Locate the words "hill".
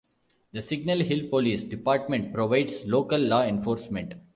1.01-1.29